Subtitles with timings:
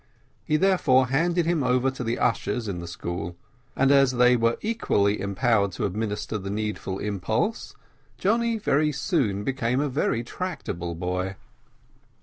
[0.43, 3.35] He therefore handed him over to the ushers in the school,
[3.75, 7.75] and as they were equally empowered to administer the needful impulse,
[8.17, 11.35] Johnny very soon became a very tractable boy.